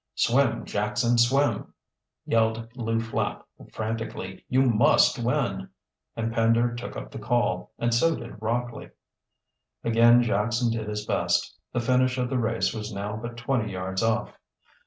[0.15, 1.75] "Swim, Jackson, swim!"
[2.25, 4.43] yelled Lew Flapp frantically.
[4.49, 5.69] "You must win!"
[6.15, 8.89] And Pender took up the call, and so did Rockley.
[9.83, 11.55] Again Jackson did his best.
[11.71, 14.35] The finish of the race was now but twenty yards off.